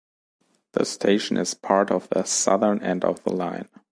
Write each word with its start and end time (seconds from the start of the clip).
This 0.71 0.89
station 0.89 1.37
is 1.37 1.53
part 1.53 1.91
of 1.91 2.09
the 2.09 2.23
southern 2.23 2.81
end 2.81 3.05
of 3.05 3.23
the 3.23 3.31
line. 3.35 3.69